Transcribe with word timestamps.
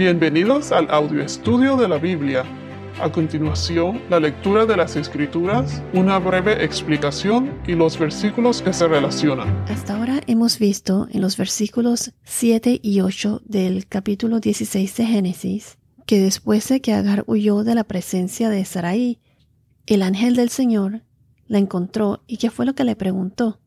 Bienvenidos 0.00 0.72
al 0.72 0.90
audio 0.90 1.20
estudio 1.22 1.76
de 1.76 1.86
la 1.86 1.98
Biblia. 1.98 2.42
A 3.02 3.12
continuación, 3.12 4.00
la 4.08 4.18
lectura 4.18 4.64
de 4.64 4.74
las 4.74 4.96
Escrituras, 4.96 5.82
una 5.92 6.18
breve 6.18 6.64
explicación 6.64 7.60
y 7.66 7.74
los 7.74 7.98
versículos 7.98 8.62
que 8.62 8.72
se 8.72 8.88
relacionan. 8.88 9.62
Hasta 9.68 9.98
ahora 9.98 10.22
hemos 10.26 10.58
visto 10.58 11.06
en 11.10 11.20
los 11.20 11.36
versículos 11.36 12.14
7 12.24 12.80
y 12.82 13.02
8 13.02 13.42
del 13.44 13.86
capítulo 13.88 14.40
16 14.40 14.96
de 14.96 15.04
Génesis 15.04 15.76
que 16.06 16.18
después 16.18 16.66
de 16.68 16.80
que 16.80 16.94
Agar 16.94 17.24
huyó 17.26 17.62
de 17.62 17.74
la 17.74 17.84
presencia 17.84 18.48
de 18.48 18.64
Sarai, 18.64 19.20
el 19.84 20.00
ángel 20.00 20.34
del 20.34 20.48
Señor 20.48 21.02
la 21.46 21.58
encontró 21.58 22.22
y 22.26 22.38
qué 22.38 22.48
fue 22.48 22.64
lo 22.64 22.74
que 22.74 22.84
le 22.84 22.96
preguntó, 22.96 23.60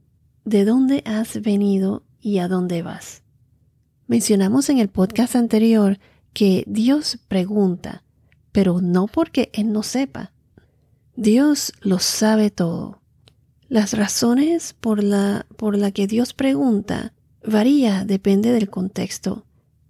¿de 0.45 0.65
dónde 0.65 1.03
has 1.05 1.39
venido 1.43 2.01
y 2.19 2.39
a 2.39 2.47
dónde 2.47 2.81
vas? 2.81 3.21
Mencionamos 4.07 4.69
en 4.71 4.79
el 4.79 4.89
podcast 4.89 5.35
anterior 5.35 5.99
que 6.33 6.63
Dios 6.67 7.19
pregunta, 7.27 8.03
pero 8.51 8.81
no 8.81 9.07
porque 9.07 9.49
Él 9.53 9.71
no 9.71 9.83
sepa. 9.83 10.33
Dios 11.15 11.73
lo 11.81 11.99
sabe 11.99 12.49
todo. 12.49 13.01
Las 13.67 13.93
razones 13.93 14.75
por 14.79 15.03
la, 15.03 15.45
por 15.57 15.77
la 15.77 15.91
que 15.91 16.07
Dios 16.07 16.33
pregunta 16.33 17.13
varía, 17.45 18.05
depende 18.05 18.51
del 18.51 18.69
contexto 18.69 19.45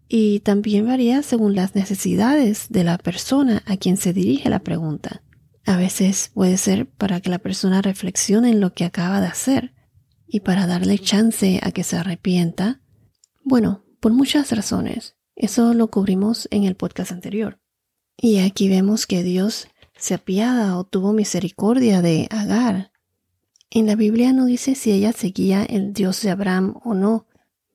y 0.08 0.42
también 0.42 0.86
varía 0.86 1.24
según 1.24 1.56
las 1.56 1.76
necesidades 1.76 2.68
de 2.70 2.84
la 2.84 2.98
persona 2.98 3.64
a 3.66 3.78
quien 3.78 3.98
se 3.98 4.14
dirige 4.14 4.50
la 4.50 4.60
pregunta. 4.60 5.23
A 5.66 5.78
veces 5.78 6.30
puede 6.34 6.58
ser 6.58 6.88
para 6.88 7.22
que 7.22 7.30
la 7.30 7.40
persona 7.40 7.82
reflexione 7.82 8.50
en 8.50 8.60
lo 8.60 8.73
que 8.73 8.86
acaba 8.86 9.22
de 9.22 9.28
hacer 9.28 9.73
y 10.28 10.42
para 10.42 10.68
darle 10.68 11.00
chance 11.00 11.60
a 11.64 11.72
que 11.72 11.84
se 11.84 11.98
arrepienta. 11.98 12.82
Bueno, 13.44 13.86
por 14.00 14.14
muchas 14.14 14.52
razones. 14.52 15.16
Eso 15.36 15.73
lo 15.73 15.90
cubrimos 15.90 16.48
en 16.52 16.64
el 16.64 16.76
podcast 16.76 17.12
anterior. 17.12 17.60
Y 18.18 18.40
aquí 18.40 18.70
vemos 18.70 19.08
que 19.08 19.23
Dios 19.23 19.68
se 19.98 20.14
apiada 20.14 20.78
o 20.78 20.84
tuvo 20.84 21.14
misericordia 21.14 22.02
de 22.02 22.28
Agar. 22.30 22.92
En 23.70 23.88
la 23.88 23.95
Biblia 23.95 24.34
no 24.34 24.45
dice 24.45 24.76
si 24.76 24.92
ella 24.92 25.14
seguía 25.14 25.64
el 25.64 25.94
Dios 25.94 26.22
de 26.22 26.30
Abraham 26.30 26.76
o 26.84 26.94
no, 26.94 27.28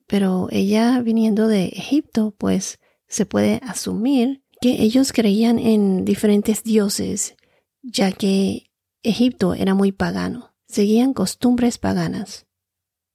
pero 0.06 0.48
ella 0.50 1.00
viniendo 1.00 1.48
de 1.48 1.66
Egipto, 1.66 2.34
pues 2.38 2.78
se 3.08 3.26
puede 3.26 3.60
asumir 3.62 4.42
que 4.60 4.82
ellos 4.82 5.12
creían 5.12 5.58
en 5.58 6.04
diferentes 6.04 6.62
dioses, 6.62 7.36
ya 7.82 8.12
que 8.12 8.70
Egipto 9.02 9.54
era 9.54 9.74
muy 9.74 9.92
pagano, 9.92 10.54
seguían 10.66 11.14
costumbres 11.14 11.78
paganas. 11.78 12.46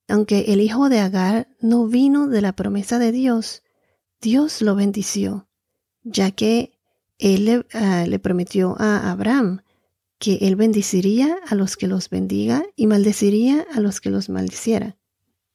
Aunque 0.07 0.53
el 0.53 0.61
hijo 0.61 0.89
de 0.89 0.99
Agar 0.99 1.47
no 1.59 1.87
vino 1.87 2.27
de 2.27 2.41
la 2.41 2.53
promesa 2.53 2.99
de 2.99 3.11
Dios, 3.11 3.62
Dios 4.23 4.61
lo 4.61 4.73
bendició, 4.73 5.49
ya 6.01 6.31
que 6.31 6.71
él 7.19 7.45
le, 7.45 7.65
ah, 7.73 8.05
le, 8.07 8.19
prometió 8.19 8.75
a 8.79 9.11
Abraham 9.11 9.61
que 10.17 10.35
él 10.47 10.55
bendeciría 10.55 11.37
a 11.45 11.55
los 11.55 11.75
que 11.75 11.87
los 11.87 12.09
bendiga 12.09 12.63
y 12.77 12.87
maldeciría 12.87 13.67
a 13.73 13.81
los 13.81 13.99
que 13.99 14.09
los 14.09 14.29
maldiciera. 14.29 14.97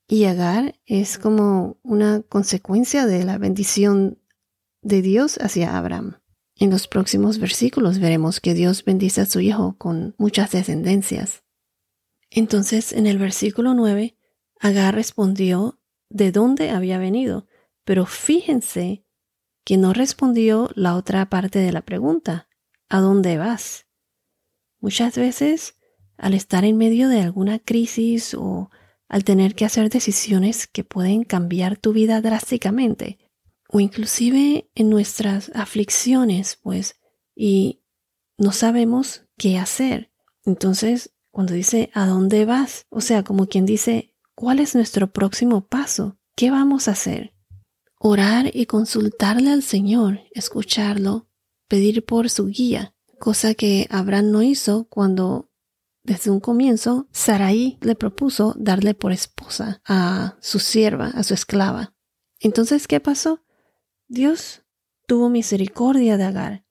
Y 0.06 0.24
Agar 0.24 0.78
es 0.84 1.16
como 1.16 1.78
una 1.82 2.20
consecuencia 2.20 3.06
de 3.06 3.24
la 3.24 3.38
bendición 3.38 4.18
de 4.82 5.00
Dios 5.00 5.38
hacia 5.40 5.78
Abraham. 5.78 6.18
En 6.54 6.68
los 6.68 6.88
próximos 6.88 7.38
versículos 7.38 7.98
veremos 7.98 8.38
que 8.38 8.52
Dios 8.52 8.84
bendice 8.84 9.22
a 9.22 9.26
su 9.26 9.40
hijo 9.40 9.76
con 9.78 10.14
muchas 10.18 10.50
descendencias. 10.50 11.42
Entonces, 12.30 12.92
en 12.92 13.06
el 13.06 13.16
versículo 13.16 13.72
9, 13.72 14.14
Agar 14.60 14.94
respondió 14.94 15.78
de 16.10 16.32
dónde 16.32 16.68
había 16.68 16.98
venido 16.98 17.47
pero 17.88 18.04
fíjense 18.04 19.06
que 19.64 19.78
no 19.78 19.94
respondió 19.94 20.68
la 20.74 20.94
otra 20.94 21.30
parte 21.30 21.58
de 21.58 21.72
la 21.72 21.80
pregunta. 21.80 22.46
¿A 22.90 23.00
dónde 23.00 23.38
vas? 23.38 23.86
Muchas 24.78 25.16
veces, 25.16 25.76
al 26.18 26.34
estar 26.34 26.66
en 26.66 26.76
medio 26.76 27.08
de 27.08 27.22
alguna 27.22 27.58
crisis 27.58 28.34
o 28.34 28.70
al 29.08 29.24
tener 29.24 29.54
que 29.54 29.64
hacer 29.64 29.88
decisiones 29.88 30.66
que 30.66 30.84
pueden 30.84 31.24
cambiar 31.24 31.78
tu 31.78 31.94
vida 31.94 32.20
drásticamente, 32.20 33.20
o 33.70 33.80
inclusive 33.80 34.70
en 34.74 34.90
nuestras 34.90 35.50
aflicciones, 35.54 36.58
pues, 36.62 37.00
y 37.34 37.80
no 38.36 38.52
sabemos 38.52 39.24
qué 39.38 39.56
hacer. 39.56 40.12
Entonces, 40.44 41.14
cuando 41.30 41.54
dice 41.54 41.90
¿a 41.94 42.04
dónde 42.04 42.44
vas? 42.44 42.84
O 42.90 43.00
sea, 43.00 43.24
como 43.24 43.46
quien 43.46 43.64
dice 43.64 44.14
¿cuál 44.34 44.58
es 44.58 44.74
nuestro 44.74 45.10
próximo 45.10 45.66
paso? 45.66 46.18
¿Qué 46.36 46.50
vamos 46.50 46.86
a 46.86 46.90
hacer? 46.90 47.32
Orar 47.98 48.50
y 48.54 48.66
consultarle 48.66 49.50
al 49.50 49.62
Señor, 49.62 50.20
escucharlo, 50.32 51.28
pedir 51.68 52.04
por 52.04 52.30
su 52.30 52.46
guía, 52.46 52.94
cosa 53.18 53.54
que 53.54 53.86
Abraham 53.90 54.30
no 54.30 54.42
hizo 54.42 54.84
cuando 54.88 55.50
desde 56.02 56.30
un 56.30 56.40
comienzo 56.40 57.06
Sarai 57.12 57.78
le 57.82 57.94
propuso 57.94 58.54
darle 58.56 58.94
por 58.94 59.12
esposa 59.12 59.82
a 59.86 60.38
su 60.40 60.58
sierva, 60.58 61.08
a 61.08 61.22
su 61.22 61.34
esclava. 61.34 61.94
Entonces, 62.40 62.86
¿qué 62.86 63.00
pasó? 63.00 63.44
Dios 64.06 64.62
tuvo 65.06 65.28
misericordia 65.28 66.16
de 66.16 66.24
Agar. 66.24 66.64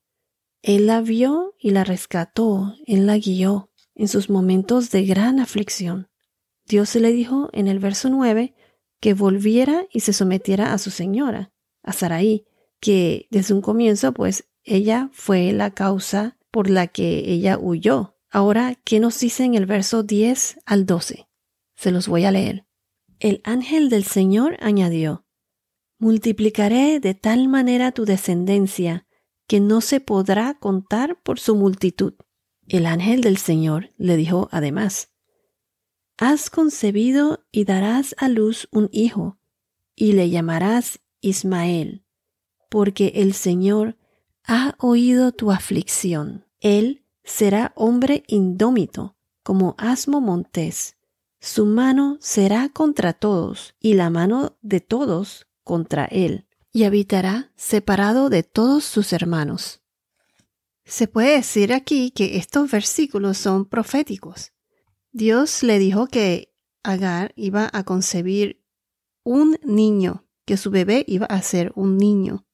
Él 0.64 0.88
la 0.88 1.02
vio 1.02 1.56
y 1.60 1.70
la 1.70 1.84
rescató, 1.84 2.74
él 2.88 3.06
la 3.06 3.18
guió 3.18 3.72
en 3.94 4.08
sus 4.08 4.30
momentos 4.30 4.90
de 4.90 5.06
gran 5.06 5.40
aflicción. 5.40 6.10
Dios 6.66 6.96
le 6.96 7.12
dijo 7.12 7.50
en 7.54 7.68
el 7.68 7.80
verso 7.80 8.10
9 8.10 8.56
que 9.00 9.14
volviera 9.14 9.86
y 9.92 10.02
se 10.02 10.14
sometiera 10.14 10.74
a 10.74 10.78
su 10.78 10.92
señora, 10.92 11.52
a 11.84 11.94
Saraí, 11.94 12.46
que 12.80 13.28
desde 13.32 13.54
un 13.54 13.62
comienzo, 13.62 14.14
pues 14.14 14.50
ella 14.64 15.10
fue 15.14 15.54
la 15.54 15.72
causa 15.72 16.38
por 16.52 16.70
la 16.70 16.88
que 16.88 17.32
ella 17.32 17.58
huyó. 17.60 18.16
Ahora, 18.30 18.76
¿qué 18.84 19.00
nos 19.00 19.20
dice 19.20 19.44
en 19.44 19.56
el 19.56 19.66
verso 19.66 20.04
10 20.04 20.60
al 20.66 20.86
12? 20.86 21.28
Se 21.76 21.92
los 21.92 22.08
voy 22.08 22.26
a 22.26 22.32
leer. 22.32 22.66
El 23.20 23.42
ángel 23.44 23.90
del 23.90 24.04
Señor 24.04 24.58
añadió, 24.60 25.26
Multiplicaré 26.00 27.00
de 27.00 27.16
tal 27.16 27.48
manera 27.48 27.92
tu 27.92 28.06
descendencia 28.06 29.08
que 29.48 29.60
no 29.60 29.82
se 29.82 30.00
podrá 30.00 30.54
contar 30.60 31.20
por 31.24 31.40
su 31.40 31.56
multitud. 31.56 32.14
El 32.68 32.86
ángel 32.86 33.22
del 33.22 33.38
Señor 33.38 33.94
le 33.98 34.18
dijo 34.18 34.50
además, 34.52 35.14
Has 36.20 36.50
concebido 36.50 37.46
y 37.52 37.66
darás 37.66 38.16
a 38.18 38.28
luz 38.28 38.68
un 38.72 38.90
hijo, 38.92 39.38
y 39.96 40.14
le 40.14 40.32
llamarás 40.32 41.00
Ismael, 41.22 42.06
porque 42.70 43.14
el 43.16 43.34
Señor 43.34 43.98
ha 44.44 44.74
oído 44.80 45.32
tu 45.32 45.52
aflicción. 45.52 46.46
Él 46.60 47.04
será 47.24 47.72
hombre 47.76 48.24
indómito, 48.28 49.16
como 49.44 49.76
asmo 49.78 50.20
montés. 50.20 50.98
Su 51.40 51.68
mano 51.68 52.18
será 52.20 52.70
contra 52.70 53.14
todos, 53.14 53.76
y 53.80 53.94
la 53.94 54.10
mano 54.10 54.58
de 54.64 54.80
todos 54.80 55.46
contra 55.64 56.06
él, 56.06 56.48
y 56.72 56.86
habitará 56.86 57.52
separado 57.56 58.32
de 58.32 58.42
todos 58.42 58.86
sus 58.86 59.14
hermanos. 59.14 59.82
Se 60.84 61.08
puede 61.08 61.36
decir 61.36 61.74
aquí 61.74 62.10
que 62.10 62.38
estos 62.38 62.72
versículos 62.72 63.38
son 63.38 63.66
proféticos. 63.66 64.54
Dios 65.12 65.64
le 65.64 65.80
dijo 65.80 66.08
que 66.08 66.54
Agar 66.84 67.34
iba 67.36 67.70
a 67.74 67.84
concebir 67.84 68.64
un 69.26 69.58
niño, 69.64 70.26
que 70.46 70.56
su 70.56 70.72
bebé 70.72 71.04
iba 71.06 71.26
a 71.26 71.42
ser 71.42 71.74
un 71.76 71.98
niño 71.98 72.48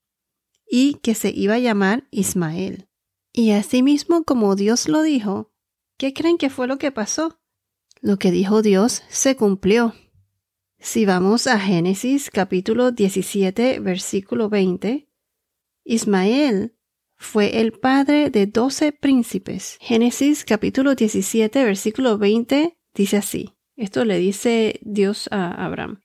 y 0.66 0.96
que 0.96 1.13
se 1.13 1.30
iba 1.30 1.53
a 1.53 1.59
llamar 1.59 2.08
Ismael. 2.09 2.90
Y 3.31 3.52
asimismo, 3.52 4.24
como 4.24 4.56
Dios 4.56 4.88
lo 4.88 5.03
dijo, 5.03 5.53
¿qué 5.97 6.13
creen 6.13 6.40
que 6.40 6.50
fue 6.50 6.68
lo 6.68 6.80
que 6.80 6.92
pasó? 6.92 7.40
Lo 8.02 8.18
que 8.18 8.31
dijo 8.31 8.63
Dios 8.63 9.03
se 9.08 9.36
cumplió. 9.36 9.94
Si 10.80 11.06
vamos 11.06 11.46
a 11.46 11.59
Génesis 11.59 12.31
capítulo 12.31 12.92
17, 12.92 13.80
versículo 13.80 14.50
20, 14.50 15.08
Ismael 15.86 16.75
fue 17.24 17.62
el 17.62 17.72
padre 17.72 18.30
de 18.30 18.46
doce 18.46 18.92
príncipes. 18.92 19.78
Génesis 19.80 20.44
capítulo 20.44 20.94
17 20.94 21.64
versículo 21.64 22.18
20 22.18 22.78
dice 22.94 23.18
así. 23.18 23.54
Esto 23.75 24.06
le 24.06 24.20
dice 24.20 24.80
Dios 24.84 25.30
a 25.31 25.66
Abraham. 25.66 26.02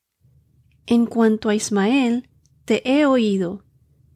En 0.86 1.06
cuanto 1.06 1.48
a 1.48 1.54
Ismael, 1.54 2.30
te 2.64 2.88
he 2.88 3.04
oído. 3.04 3.64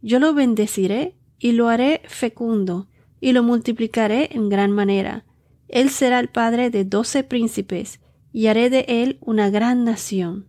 Yo 0.01 0.21
lo 0.21 0.33
bendeciré 0.33 1.19
y 1.39 1.53
lo 1.53 1.69
haré 1.69 2.03
fecundo 2.07 2.89
y 3.21 3.33
lo 3.33 3.43
multiplicaré 3.43 4.31
en 4.33 4.49
gran 4.49 4.71
manera. 4.71 5.27
Él 5.69 5.91
será 5.91 6.21
el 6.21 6.29
padre 6.29 6.71
de 6.71 6.85
doce 6.85 7.25
príncipes 7.25 8.01
y 8.33 8.47
haré 8.47 8.71
de 8.71 8.87
él 8.89 9.19
una 9.21 9.51
gran 9.51 9.85
nación. 9.85 10.49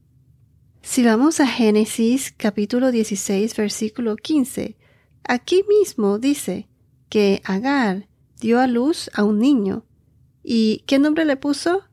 Si 0.81 1.03
vamos 1.03 1.39
a 1.39 1.47
Génesis 1.47 2.31
capítulo 2.37 2.91
16 2.91 3.55
versículo 3.55 4.15
15, 4.15 4.77
Aquí 5.23 5.63
mismo 5.67 6.19
dice 6.19 6.67
que 7.09 7.41
Agar 7.45 8.07
dio 8.39 8.59
a 8.59 8.67
luz 8.67 9.09
a 9.13 9.23
un 9.23 9.39
niño. 9.39 9.85
¿Y 10.43 10.83
qué 10.85 10.99
nombre 10.99 11.25
le 11.25 11.37
puso? 11.37 11.83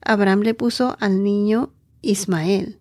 Abraham 0.00 0.40
le 0.40 0.54
puso 0.54 0.96
al 1.00 1.22
niño 1.22 1.72
Ismael. 2.02 2.80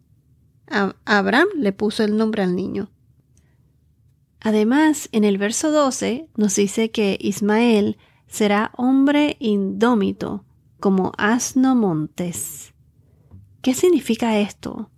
Abraham 1.05 1.47
le 1.55 1.73
puso 1.73 2.03
el 2.03 2.15
nombre 2.15 2.43
al 2.43 2.55
niño. 2.55 2.91
Además, 4.39 5.09
en 5.11 5.23
el 5.23 5.37
verso 5.37 5.71
12 5.71 6.29
nos 6.35 6.55
dice 6.55 6.91
que 6.91 7.17
Ismael 7.19 7.97
será 8.27 8.71
hombre 8.77 9.35
indómito, 9.39 10.45
como 10.79 11.11
asno 11.17 11.75
montés. 11.75 12.73
¿Qué 13.61 13.73
significa 13.73 14.39
esto? 14.39 14.89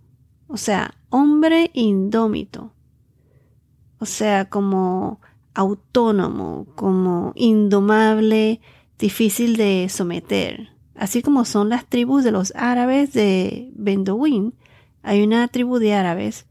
O 0.46 0.56
sea, 0.56 0.94
hombre 1.08 1.70
indómito. 1.74 2.72
O 4.02 4.04
sea, 4.04 4.46
como 4.46 5.20
autónomo, 5.54 6.66
como 6.74 7.30
indomable, 7.36 8.60
difícil 8.98 9.56
de 9.56 9.86
someter. 9.88 10.70
Así 10.96 11.22
como 11.22 11.44
son 11.44 11.68
las 11.68 11.86
tribus 11.86 12.24
de 12.24 12.32
los 12.32 12.52
árabes 12.56 13.12
de 13.12 13.70
Bendouin. 13.76 14.54
Hay 15.04 15.22
una 15.22 15.46
tribu 15.46 15.78
de 15.78 15.94
árabes 15.94 16.46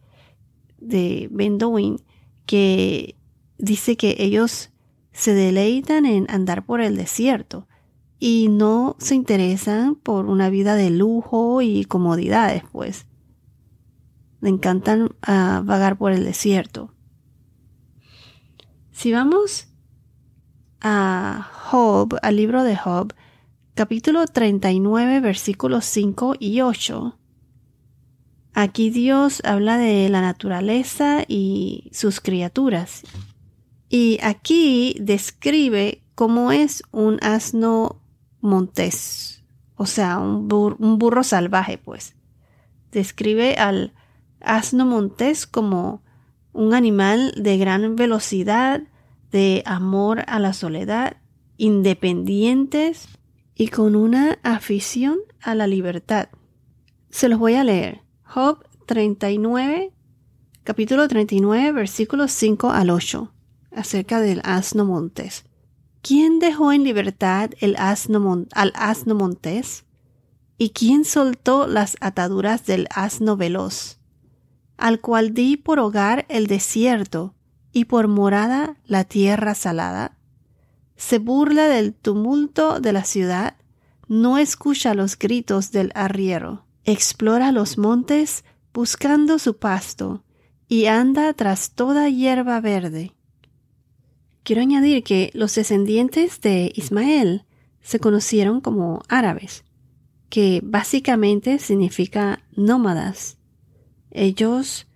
de 0.77 1.27
Bendouin 1.29 1.97
que 2.45 3.17
dice 3.57 3.97
que 3.97 4.15
ellos 4.19 4.69
se 5.11 5.33
deleitan 5.33 6.05
en 6.05 6.31
andar 6.31 6.65
por 6.65 6.79
el 6.79 6.95
desierto 6.95 7.67
y 8.17 8.47
no 8.49 8.95
se 8.97 9.15
interesan 9.15 9.95
por 9.95 10.25
una 10.27 10.49
vida 10.49 10.75
de 10.75 10.89
lujo 10.89 11.61
y 11.61 11.83
comodidades, 11.83 12.63
pues. 12.71 13.07
Le 14.39 14.47
encantan 14.47 15.09
ah, 15.21 15.61
vagar 15.65 15.97
por 15.97 16.13
el 16.13 16.23
desierto. 16.23 16.93
Si 19.01 19.11
vamos 19.11 19.67
a 20.79 21.49
Job, 21.71 22.19
al 22.21 22.35
libro 22.35 22.63
de 22.63 22.77
Job, 22.77 23.15
capítulo 23.73 24.27
39, 24.27 25.21
versículos 25.21 25.85
5 25.85 26.35
y 26.37 26.61
8, 26.61 27.17
aquí 28.53 28.91
Dios 28.91 29.41
habla 29.43 29.79
de 29.79 30.07
la 30.09 30.21
naturaleza 30.21 31.23
y 31.27 31.89
sus 31.91 32.21
criaturas. 32.21 33.01
Y 33.89 34.19
aquí 34.21 34.95
describe 34.99 36.03
cómo 36.13 36.51
es 36.51 36.83
un 36.91 37.17
asno 37.23 38.03
montés, 38.39 39.43
o 39.77 39.87
sea, 39.87 40.19
un, 40.19 40.47
un 40.77 40.99
burro 40.99 41.23
salvaje, 41.23 41.79
pues. 41.79 42.13
Describe 42.91 43.55
al 43.55 43.95
asno 44.41 44.85
montés 44.85 45.47
como 45.47 46.03
un 46.53 46.75
animal 46.75 47.33
de 47.35 47.57
gran 47.57 47.95
velocidad, 47.95 48.83
de 49.31 49.63
amor 49.65 50.23
a 50.27 50.39
la 50.39 50.53
soledad, 50.53 51.17
independientes 51.57 53.07
y 53.55 53.69
con 53.69 53.95
una 53.95 54.39
afición 54.43 55.19
a 55.41 55.55
la 55.55 55.67
libertad. 55.67 56.29
Se 57.09 57.29
los 57.29 57.39
voy 57.39 57.55
a 57.55 57.63
leer. 57.63 58.01
Job 58.23 58.65
39, 58.85 59.91
capítulo 60.63 61.07
39, 61.07 61.71
versículos 61.71 62.31
5 62.31 62.71
al 62.71 62.89
8, 62.89 63.31
acerca 63.71 64.21
del 64.21 64.41
asno 64.43 64.85
montés. 64.85 65.45
¿Quién 66.01 66.39
dejó 66.39 66.71
en 66.71 66.83
libertad 66.83 67.51
el 67.59 67.75
asno 67.75 68.45
al 68.53 68.71
asno 68.75 69.15
montés? 69.15 69.85
¿Y 70.57 70.71
quién 70.71 71.05
soltó 71.05 71.67
las 71.67 71.95
ataduras 72.01 72.65
del 72.65 72.87
asno 72.93 73.37
veloz? 73.37 73.99
Al 74.77 74.99
cual 74.99 75.33
di 75.33 75.57
por 75.57 75.79
hogar 75.79 76.25
el 76.27 76.47
desierto 76.47 77.35
y 77.73 77.85
por 77.85 78.07
morada 78.07 78.77
la 78.85 79.03
tierra 79.03 79.55
salada. 79.55 80.17
Se 80.95 81.19
burla 81.19 81.67
del 81.67 81.93
tumulto 81.93 82.79
de 82.79 82.93
la 82.93 83.03
ciudad, 83.03 83.55
no 84.07 84.37
escucha 84.37 84.93
los 84.93 85.17
gritos 85.17 85.71
del 85.71 85.91
arriero, 85.95 86.65
explora 86.83 87.51
los 87.51 87.77
montes 87.77 88.43
buscando 88.73 89.39
su 89.39 89.57
pasto 89.57 90.23
y 90.67 90.85
anda 90.85 91.33
tras 91.33 91.71
toda 91.71 92.09
hierba 92.09 92.59
verde. 92.61 93.13
Quiero 94.43 94.61
añadir 94.61 95.03
que 95.03 95.31
los 95.33 95.53
descendientes 95.55 96.41
de 96.41 96.71
Ismael 96.75 97.45
se 97.81 97.99
conocieron 97.99 98.61
como 98.61 99.03
árabes, 99.07 99.63
que 100.29 100.61
básicamente 100.63 101.59
significa 101.59 102.43
nómadas. 102.55 103.37
Ellos 104.11 104.87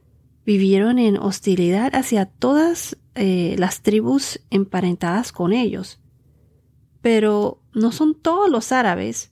vivieron 0.45 0.99
en 0.99 1.17
hostilidad 1.17 1.93
hacia 1.95 2.25
todas 2.25 2.97
eh, 3.15 3.55
las 3.57 3.81
tribus 3.81 4.39
emparentadas 4.49 5.31
con 5.31 5.53
ellos. 5.53 5.99
Pero 7.01 7.61
no 7.73 7.91
son 7.91 8.15
todos 8.15 8.49
los 8.49 8.71
árabes. 8.71 9.31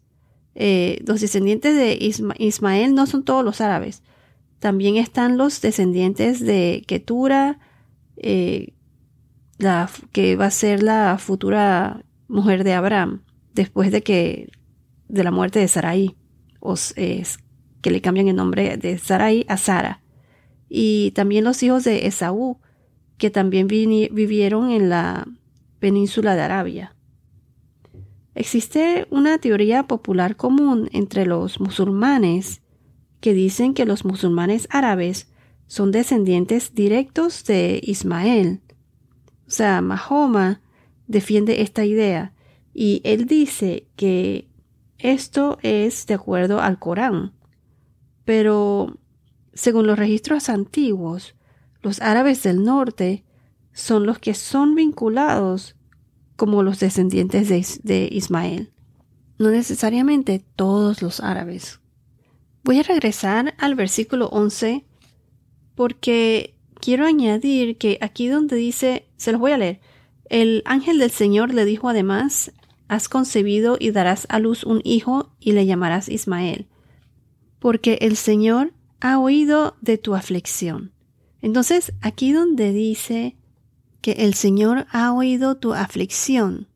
Eh, 0.56 1.02
los 1.06 1.22
descendientes 1.22 1.76
de 1.76 1.98
Ismael 2.40 2.96
no 2.96 3.06
son 3.06 3.24
todos 3.24 3.46
los 3.46 3.62
árabes. 3.62 4.04
También 4.60 4.98
están 4.98 5.38
los 5.38 5.62
descendientes 5.62 6.40
de 6.40 6.84
Ketura, 6.88 7.60
eh, 8.18 8.74
la, 9.58 9.90
que 10.12 10.36
va 10.36 10.48
a 10.48 10.52
ser 10.52 10.82
la 10.82 11.18
futura 11.20 12.04
mujer 12.28 12.64
de 12.64 12.74
Abraham, 12.74 13.24
después 13.54 13.92
de 13.92 14.02
que 14.02 14.50
de 15.10 15.24
la 15.24 15.32
muerte 15.32 15.60
de 15.60 15.68
Sarai, 15.68 16.16
que 17.82 17.92
le 17.92 18.02
cambian 18.02 18.30
el 18.30 18.36
nombre 18.36 18.78
de 18.78 18.98
Sarai 18.98 19.46
a 19.50 19.58
Sara 19.58 20.03
y 20.76 21.12
también 21.12 21.44
los 21.44 21.62
hijos 21.62 21.84
de 21.84 22.08
Esaú, 22.08 22.58
que 23.20 23.30
también 23.30 23.68
vivieron 23.68 24.72
en 24.72 24.90
la 24.90 25.28
península 25.78 26.36
de 26.36 26.42
Arabia. 26.42 26.96
Existe 28.34 29.06
una 29.12 29.38
teoría 29.38 29.84
popular 29.84 30.36
común 30.36 30.90
entre 30.92 31.28
los 31.28 31.60
musulmanes 31.60 32.64
que 33.22 33.36
dicen 33.36 33.76
que 33.76 33.86
los 33.86 34.04
musulmanes 34.04 34.68
árabes 34.72 35.32
son 35.68 35.92
descendientes 35.92 36.74
directos 36.74 37.46
de 37.46 37.80
Ismael. 37.84 38.62
O 39.48 39.52
sea, 39.52 39.80
Mahoma 39.82 40.62
defiende 41.06 41.62
esta 41.62 41.86
idea 41.86 42.34
y 42.74 43.00
él 43.04 43.28
dice 43.28 43.86
que 43.96 44.48
esto 44.98 45.60
es 45.62 46.08
de 46.08 46.16
acuerdo 46.16 46.62
al 46.62 46.80
Corán. 46.80 47.34
Pero 48.26 48.98
según 49.54 49.88
los 49.88 49.98
registros 49.98 50.50
antiguos, 50.50 51.36
los 51.82 52.02
árabes 52.02 52.44
del 52.44 52.64
norte 52.64 53.24
son 53.74 54.06
los 54.06 54.20
que 54.20 54.34
son 54.34 54.76
vinculados 54.76 55.76
como 56.36 56.64
los 56.64 56.80
descendientes 56.80 57.84
de, 57.84 58.10
Ismael. 58.12 58.72
No 59.38 59.50
necesariamente 59.50 60.44
todos 60.56 61.02
los 61.02 61.20
árabes. 61.20 61.80
Voy 62.64 62.80
a 62.80 62.84
regresar 62.84 63.54
al 63.58 63.76
versículo 63.76 64.28
11 64.28 64.86
porque 65.76 66.56
quiero 66.80 67.06
añadir 67.06 67.78
que 67.78 67.98
aquí 68.02 68.28
donde 68.28 68.56
dice, 68.56 69.10
se 69.18 69.32
los 69.32 69.42
voy 69.42 69.52
a 69.52 69.58
leer, 69.58 69.82
el 70.30 70.64
ángel 70.66 71.00
del 71.00 71.12
Señor 71.12 71.54
le 71.54 71.66
dijo 71.66 71.90
además, 71.90 72.54
has 72.88 73.10
concebido 73.10 73.78
y 73.80 73.92
darás 73.92 74.26
a 74.30 74.40
luz 74.40 74.64
un 74.64 74.82
hijo 74.84 75.36
y 75.40 75.52
le 75.52 75.66
llamarás 75.66 76.10
Ismael, 76.10 76.68
porque 77.60 77.98
el 78.02 78.16
Señor 78.16 78.74
ha 79.04 79.20
oído 79.20 79.76
de 79.82 79.98
tu 79.98 80.16
aflicción. 80.16 80.94
Entonces, 81.42 81.92
aquí 82.00 82.32
donde 82.32 82.72
dice 82.72 83.36
que 84.00 84.14
el 84.14 84.34
Señor 84.34 84.88
ha 84.92 85.12
oído 85.12 85.58
tu 85.58 85.74
aflicción, 85.74 86.70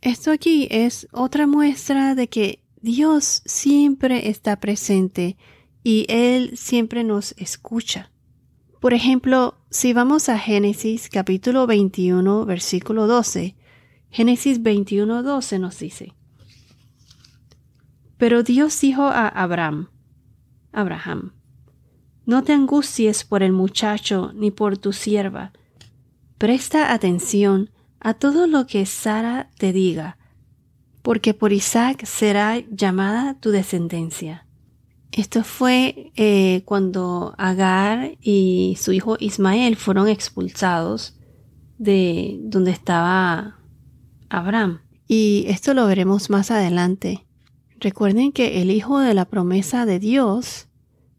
esto 0.00 0.30
aquí 0.30 0.68
es 0.70 1.06
otra 1.12 1.46
muestra 1.46 2.14
de 2.14 2.28
que 2.28 2.64
Dios 2.80 3.42
siempre 3.44 4.30
está 4.30 4.58
presente 4.58 5.36
y 5.82 6.06
Él 6.08 6.56
siempre 6.56 7.04
nos 7.04 7.32
escucha. 7.36 8.10
Por 8.80 8.94
ejemplo, 8.94 9.58
si 9.68 9.92
vamos 9.92 10.30
a 10.30 10.38
Génesis 10.38 11.10
capítulo 11.10 11.66
21, 11.66 12.46
versículo 12.46 13.06
12, 13.06 13.54
Génesis 14.08 14.62
21, 14.62 15.22
12 15.22 15.58
nos 15.58 15.78
dice, 15.78 16.14
Pero 18.16 18.42
Dios 18.42 18.80
dijo 18.80 19.02
a 19.02 19.28
Abraham, 19.28 19.88
Abraham, 20.74 21.32
no 22.26 22.42
te 22.42 22.52
angusties 22.52 23.24
por 23.24 23.42
el 23.42 23.52
muchacho 23.52 24.32
ni 24.34 24.50
por 24.50 24.78
tu 24.78 24.92
sierva. 24.92 25.52
Presta 26.38 26.92
atención 26.92 27.70
a 28.00 28.14
todo 28.14 28.46
lo 28.46 28.66
que 28.66 28.86
Sara 28.86 29.50
te 29.58 29.72
diga, 29.72 30.18
porque 31.02 31.34
por 31.34 31.52
Isaac 31.52 32.04
será 32.06 32.58
llamada 32.70 33.38
tu 33.40 33.50
descendencia. 33.50 34.46
Esto 35.12 35.44
fue 35.44 36.12
eh, 36.16 36.62
cuando 36.64 37.34
Agar 37.38 38.16
y 38.20 38.76
su 38.80 38.92
hijo 38.92 39.16
Ismael 39.20 39.76
fueron 39.76 40.08
expulsados 40.08 41.16
de 41.78 42.38
donde 42.42 42.72
estaba 42.72 43.60
Abraham. 44.28 44.80
Y 45.06 45.44
esto 45.48 45.72
lo 45.74 45.86
veremos 45.86 46.30
más 46.30 46.50
adelante. 46.50 47.23
Recuerden 47.84 48.32
que 48.32 48.62
el 48.62 48.70
hijo 48.70 48.98
de 48.98 49.12
la 49.12 49.26
promesa 49.26 49.84
de 49.84 49.98
Dios, 49.98 50.68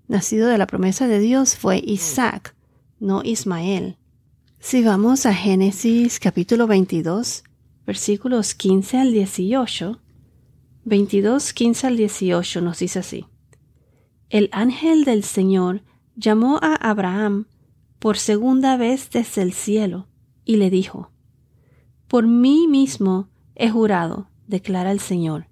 nacido 0.08 0.48
de 0.48 0.58
la 0.58 0.66
promesa 0.66 1.08
de 1.08 1.20
Dios, 1.20 1.56
fue 1.56 1.80
Isaac, 1.86 2.56
no 3.00 3.22
Ismael. 3.24 3.98
Si 4.60 4.84
vamos 4.84 5.28
a 5.28 5.36
Génesis 5.36 6.20
capítulo 6.20 6.66
22, 6.66 7.44
versículos 7.86 8.56
15 8.56 8.98
al 8.98 9.12
18, 9.12 10.02
22, 10.86 11.54
15 11.54 11.86
al 11.86 11.98
18 11.98 12.62
nos 12.62 12.80
dice 12.80 12.98
así. 12.98 13.28
El 14.32 14.50
ángel 14.52 15.04
del 15.04 15.24
Señor 15.24 15.84
llamó 16.16 16.58
a 16.64 16.74
Abraham 16.74 17.46
por 18.00 18.18
segunda 18.18 18.76
vez 18.76 19.12
desde 19.12 19.44
el 19.44 19.54
cielo, 19.54 20.08
y 20.46 20.56
le 20.56 20.72
dijo, 20.72 21.12
Por 22.08 22.26
mí 22.26 22.68
mismo 22.68 23.30
he 23.54 23.70
jurado, 23.70 24.32
declara 24.48 24.92
el 24.92 25.00
Señor, 25.00 25.46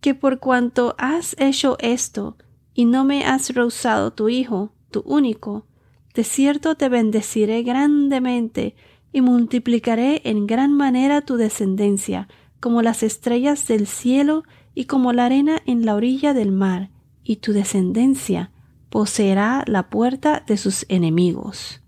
que 0.00 0.14
por 0.14 0.38
cuanto 0.38 0.94
has 0.98 1.36
hecho 1.38 1.76
esto, 1.80 2.36
y 2.74 2.84
no 2.84 3.04
me 3.04 3.24
has 3.24 3.50
rehusado 3.54 4.12
tu 4.12 4.28
Hijo, 4.28 4.72
tu 4.90 5.00
único, 5.04 5.66
de 6.14 6.24
cierto 6.24 6.74
te 6.74 6.88
bendeciré 6.88 7.62
grandemente, 7.62 8.74
y 9.12 9.20
multiplicaré 9.22 10.22
en 10.24 10.46
gran 10.46 10.72
manera 10.72 11.20
tu 11.22 11.36
descendencia, 11.36 12.28
como 12.60 12.82
las 12.82 13.02
estrellas 13.02 13.66
del 13.66 13.86
cielo 13.86 14.44
y 14.74 14.84
como 14.84 15.12
la 15.12 15.26
arena 15.26 15.60
en 15.66 15.84
la 15.84 15.94
orilla 15.94 16.34
del 16.34 16.52
mar, 16.52 16.90
y 17.24 17.36
tu 17.36 17.52
descendencia 17.52 18.52
poseerá 18.88 19.64
la 19.66 19.88
puerta 19.88 20.44
de 20.46 20.56
sus 20.56 20.84
enemigos. 20.88 21.80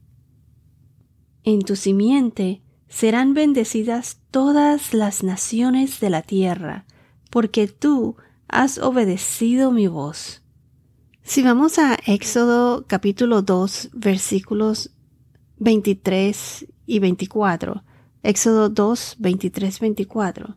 En 1.45 1.62
tu 1.62 1.76
simiente 1.76 2.62
serán 2.88 3.35
bendecidas 3.35 4.21
todas 4.31 4.95
las 4.95 5.25
naciones 5.25 5.99
de 6.00 6.11
la 6.11 6.23
tierra, 6.23 6.87
porque 7.33 7.67
tú 7.67 8.17
has 8.47 8.77
obedecido 8.77 9.73
mi 9.73 9.87
voz. 9.87 10.43
Si 11.23 11.43
vamos 11.43 11.79
a 11.79 11.97
Éxodo 12.05 12.85
capítulo 12.87 13.41
2 13.41 13.89
versículos 13.95 14.91
23 15.57 16.67
y 16.85 16.99
24, 16.99 17.85
Éxodo 18.23 18.69
2, 18.69 19.17
23, 19.19 19.81
24. 19.81 20.57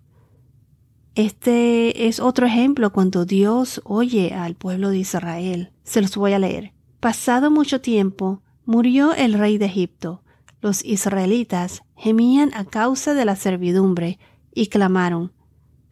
Este 1.16 2.08
es 2.10 2.20
otro 2.20 2.46
ejemplo 2.46 2.92
cuando 2.92 3.24
Dios 3.24 3.80
oye 3.86 4.34
al 4.34 4.56
pueblo 4.56 4.90
de 4.90 4.98
Israel. 4.98 5.72
Se 5.84 6.02
los 6.02 6.18
voy 6.18 6.34
a 6.34 6.40
leer. 6.40 6.74
Pasado 7.00 7.52
mucho 7.52 7.80
tiempo, 7.80 8.42
murió 8.66 9.14
el 9.14 9.34
rey 9.34 9.58
de 9.58 9.68
Egipto. 9.68 10.24
Los 10.60 10.84
israelitas 10.84 11.84
gemían 11.96 12.52
a 12.54 12.66
causa 12.66 13.14
de 13.14 13.24
la 13.24 13.38
servidumbre 13.38 14.20
y 14.54 14.68
clamaron. 14.68 15.32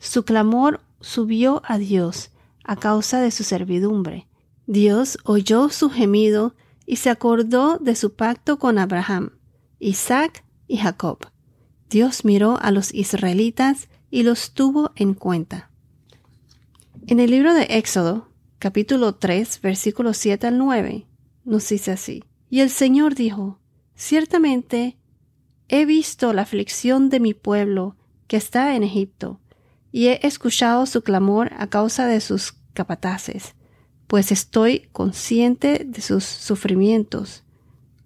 Su 0.04 0.26
clamor 0.26 0.82
subió 1.00 1.62
a 1.66 1.78
Dios 1.78 2.32
a 2.66 2.76
causa 2.76 3.22
de 3.22 3.32
su 3.32 3.46
servidumbre. 3.46 4.28
Dios 4.68 5.18
oyó 5.24 5.70
su 5.70 5.90
gemido 5.90 6.56
y 6.86 6.98
se 6.98 7.10
acordó 7.10 7.78
de 7.78 7.96
su 7.96 8.14
pacto 8.14 8.60
con 8.60 8.80
Abraham, 8.80 9.32
Isaac 9.80 10.44
y 10.68 10.76
Jacob. 10.76 11.20
Dios 11.90 12.26
miró 12.26 12.60
a 12.62 12.72
los 12.72 12.94
israelitas 12.94 13.88
y 14.12 14.24
los 14.24 14.52
tuvo 14.52 14.92
en 14.98 15.14
cuenta. 15.14 15.72
En 17.08 17.22
el 17.22 17.32
libro 17.32 17.54
de 17.54 17.64
Éxodo, 17.70 18.28
capítulo 18.60 19.16
3, 19.16 19.62
versículos 19.62 20.18
7 20.18 20.48
al 20.48 20.58
9, 20.58 21.08
nos 21.46 21.70
dice 21.70 21.92
así. 21.92 22.26
Y 22.50 22.60
el 22.60 22.72
Señor 22.72 23.16
dijo, 23.16 23.58
Ciertamente 23.96 24.98
he 25.70 25.86
visto 25.86 26.34
la 26.34 26.42
aflicción 26.42 27.10
de 27.10 27.22
mi 27.22 27.34
pueblo 27.34 27.96
que 28.28 28.36
está 28.36 28.76
en 28.76 28.84
Egipto, 28.84 29.40
y 29.94 30.08
he 30.08 30.26
escuchado 30.26 30.88
su 30.88 31.04
clamor 31.04 31.52
a 31.56 31.68
causa 31.68 32.08
de 32.08 32.20
sus 32.20 32.56
capataces, 32.74 33.54
pues 34.08 34.32
estoy 34.32 34.90
consciente 34.92 35.86
de 35.86 36.02
sus 36.02 36.26
sufrimientos. 36.26 37.44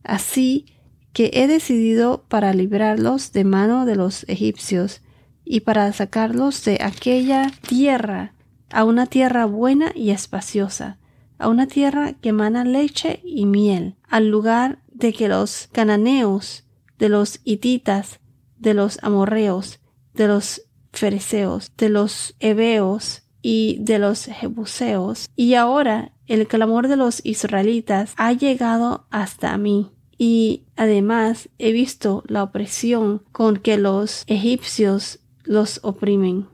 Así 0.04 0.66
que 1.14 1.32
he 1.34 1.48
decidido 1.48 2.26
para 2.28 2.54
librarlos 2.54 3.32
de 3.32 3.46
mano 3.46 3.86
de 3.86 3.96
los 3.96 4.26
egipcios 4.28 5.02
y 5.46 5.62
para 5.62 5.92
sacarlos 5.94 6.64
de 6.66 6.80
aquella 6.84 7.52
tierra 7.68 8.34
a 8.70 8.84
una 8.84 9.06
tierra 9.06 9.46
buena 9.46 9.94
y 9.96 10.10
espaciosa, 10.12 11.00
a 11.38 11.48
una 11.48 11.68
tierra 11.68 12.14
que 12.14 12.30
emana 12.30 12.66
leche 12.66 13.22
y 13.24 13.46
miel, 13.46 13.96
al 14.10 14.28
lugar 14.28 14.84
de 14.92 15.14
que 15.14 15.30
los 15.30 15.70
cananeos, 15.72 16.66
de 17.00 17.08
los 17.08 17.40
hititas, 17.46 18.20
de 18.58 18.74
los 18.74 19.02
amorreos, 19.04 19.80
de 20.14 20.28
los 20.28 20.67
fereceos, 20.92 21.72
de 21.78 21.90
los 21.90 22.36
heveos 22.40 23.24
y 23.42 23.78
de 23.82 24.00
los 24.00 24.26
jebuseos, 24.26 25.30
y 25.36 25.54
ahora 25.54 26.14
el 26.28 26.48
clamor 26.48 26.88
de 26.88 26.98
los 26.98 27.22
israelitas 27.26 28.14
ha 28.18 28.34
llegado 28.34 29.08
hasta 29.10 29.58
mí. 29.58 29.92
Y 30.18 30.64
además 30.76 31.50
he 31.60 31.72
visto 31.72 32.24
la 32.28 32.44
opresión 32.44 33.24
con 33.32 33.58
que 33.58 33.78
los 33.78 34.24
egipcios 34.28 35.20
los 35.44 35.80
oprimen. 35.84 36.48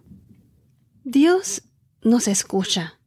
Dios 1.04 1.64
nos 2.02 2.28
escucha. 2.28 3.00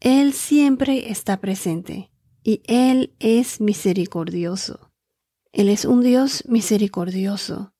Él 0.00 0.32
siempre 0.32 1.10
está 1.10 1.40
presente 1.40 2.10
y 2.42 2.62
Él 2.66 3.14
es 3.18 3.60
misericordioso. 3.60 4.90
Él 5.52 5.68
es 5.68 5.84
un 5.84 6.02
Dios 6.02 6.44
misericordioso. 6.46 7.74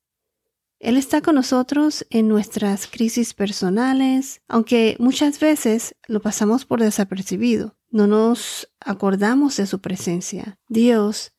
Él 0.81 0.97
está 0.97 1.21
con 1.23 1.35
nosotros 1.35 2.07
en 2.11 2.29
nuestras 2.29 2.87
crisis 2.87 3.35
personales, 3.35 4.43
aunque 4.47 4.97
muchas 5.01 5.41
veces 5.41 5.97
lo 6.07 6.21
pasamos 6.21 6.65
por 6.65 6.81
desapercibido. 6.81 7.77
No 7.91 8.07
nos 8.07 8.71
acordamos 8.81 9.57
de 9.57 9.67
su 9.67 9.81
presencia. 9.81 10.59
Dios 10.69 11.33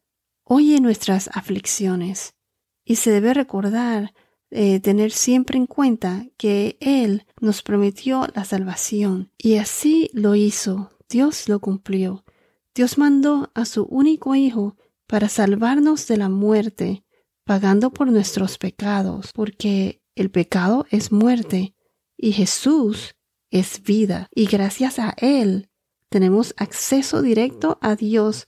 oye 0.43 0.81
nuestras 0.81 1.29
aflicciones 1.33 2.35
y 2.83 2.95
se 2.95 3.11
debe 3.11 3.33
recordar 3.33 4.13
eh, 4.51 4.79
tener 4.79 5.11
siempre 5.11 5.57
en 5.57 5.67
cuenta 5.67 6.25
que 6.35 6.77
Él 6.81 7.25
nos 7.39 7.61
prometió 7.61 8.27
la 8.33 8.43
salvación 8.43 9.31
y 9.37 9.57
así 9.57 10.09
lo 10.13 10.35
hizo. 10.35 10.91
Dios 11.07 11.47
lo 11.47 11.59
cumplió. 11.59 12.25
Dios 12.73 12.97
mandó 12.97 13.51
a 13.53 13.65
su 13.65 13.83
único 13.83 14.35
Hijo 14.35 14.75
para 15.05 15.29
salvarnos 15.29 16.07
de 16.07 16.17
la 16.17 16.29
muerte, 16.29 17.03
pagando 17.49 17.89
por 17.89 18.11
nuestros 18.11 18.59
pecados, 18.59 19.31
porque 19.33 20.03
el 20.13 20.29
pecado 20.29 20.85
es 20.91 21.11
muerte 21.11 21.73
y 22.15 22.31
Jesús 22.31 23.15
es 23.49 23.81
vida. 23.81 24.27
Y 24.35 24.45
gracias 24.45 24.99
a 24.99 25.15
Él 25.17 25.71
tenemos 26.09 26.53
acceso 26.57 27.23
directo 27.23 27.79
a 27.81 27.95
Dios. 27.95 28.47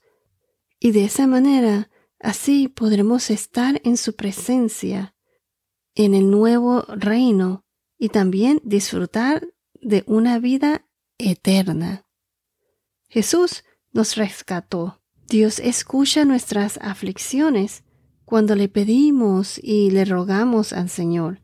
Y 0.78 0.92
de 0.92 1.06
esa 1.06 1.26
manera, 1.26 1.90
así 2.20 2.68
podremos 2.68 3.30
estar 3.30 3.80
en 3.82 3.96
su 3.96 4.14
presencia 4.14 5.16
en 5.96 6.14
el 6.14 6.30
nuevo 6.30 6.82
reino 6.86 7.64
y 7.98 8.10
también 8.10 8.60
disfrutar 8.62 9.48
de 9.80 10.04
una 10.06 10.38
vida 10.38 10.86
eterna. 11.18 12.06
Jesús 13.08 13.64
nos 13.90 14.14
rescató. 14.14 15.02
Dios 15.26 15.58
escucha 15.58 16.24
nuestras 16.24 16.78
aflicciones 16.80 17.82
cuando 18.24 18.54
le 18.54 18.68
pedimos 18.68 19.58
y 19.62 19.90
le 19.90 20.04
rogamos 20.04 20.72
al 20.72 20.88
Señor. 20.88 21.40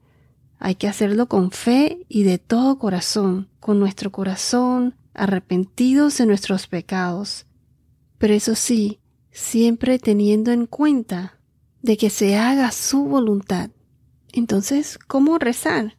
Hay 0.58 0.74
que 0.74 0.88
hacerlo 0.88 1.28
con 1.28 1.50
fe 1.50 2.04
y 2.08 2.24
de 2.24 2.38
todo 2.38 2.78
corazón, 2.78 3.48
con 3.60 3.78
nuestro 3.78 4.10
corazón 4.10 4.94
arrepentidos 5.14 6.18
de 6.18 6.26
nuestros 6.26 6.66
pecados. 6.66 7.46
Pero 8.18 8.34
eso 8.34 8.54
sí, 8.54 8.98
siempre 9.30 9.98
teniendo 9.98 10.52
en 10.52 10.66
cuenta 10.66 11.38
de 11.82 11.96
que 11.96 12.10
se 12.10 12.36
haga 12.36 12.72
su 12.72 13.04
voluntad 13.04 13.70
entonces, 14.32 14.98
¿cómo 15.06 15.38
rezar? 15.38 15.96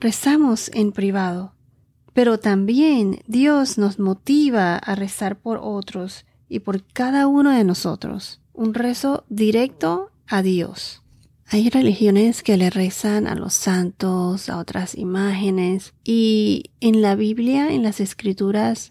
Rezamos 0.00 0.70
en 0.74 0.92
privado, 0.92 1.54
pero 2.12 2.38
también 2.38 3.22
Dios 3.26 3.78
nos 3.78 3.98
motiva 3.98 4.76
a 4.76 4.94
rezar 4.94 5.38
por 5.38 5.58
otros 5.62 6.24
y 6.48 6.60
por 6.60 6.84
cada 6.84 7.26
uno 7.26 7.50
de 7.50 7.64
nosotros. 7.64 8.40
Un 8.52 8.74
rezo 8.74 9.24
directo 9.28 10.10
a 10.26 10.42
Dios. 10.42 11.02
Hay 11.46 11.68
religiones 11.68 12.42
que 12.42 12.56
le 12.56 12.70
rezan 12.70 13.26
a 13.26 13.34
los 13.34 13.52
santos, 13.52 14.48
a 14.48 14.58
otras 14.58 14.96
imágenes, 14.96 15.92
y 16.02 16.70
en 16.80 17.02
la 17.02 17.14
Biblia, 17.14 17.72
en 17.72 17.82
las 17.82 18.00
escrituras, 18.00 18.90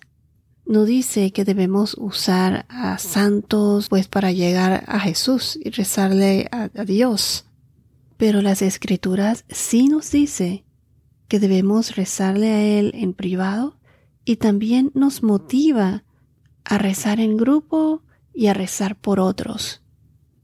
no 0.65 0.85
dice 0.85 1.31
que 1.31 1.43
debemos 1.43 1.95
usar 1.99 2.65
a 2.69 2.97
santos 2.97 3.89
pues 3.89 4.07
para 4.07 4.31
llegar 4.31 4.83
a 4.87 4.99
Jesús 4.99 5.59
y 5.61 5.69
rezarle 5.71 6.47
a, 6.51 6.69
Dios. 6.85 7.45
Pero 8.17 8.41
las 8.41 8.61
escrituras 8.61 9.43
sí 9.49 9.87
nos 9.87 10.11
dice 10.11 10.63
que 11.27 11.39
debemos 11.39 11.95
rezarle 11.95 12.51
a 12.51 12.61
Él 12.61 12.91
en 12.93 13.13
privado 13.13 13.79
y 14.23 14.35
también 14.35 14.91
nos 14.93 15.23
motiva 15.23 16.03
a 16.63 16.77
rezar 16.77 17.19
en 17.19 17.37
grupo 17.37 18.03
y 18.33 18.47
a 18.47 18.53
rezar 18.53 18.95
por 18.95 19.19
otros. 19.19 19.81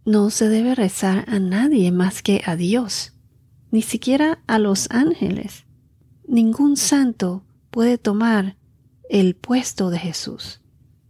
No 0.06 0.30
se 0.30 0.50
debe 0.50 0.76
rezar 0.76 1.26
a 1.28 1.40
nadie 1.40 1.92
más 1.92 2.22
que 2.22 2.42
a 2.46 2.56
Dios, 2.56 3.14
ni 3.72 3.82
siquiera 3.82 4.40
a 4.48 4.60
los 4.60 4.88
ángeles. 4.90 5.66
Ningún 6.28 6.78
santo 6.78 7.44
puede 7.72 7.98
tomar 7.98 8.58
el 9.10 9.36
puesto 9.36 9.90
de 9.90 10.00
Jesús. 10.00 10.62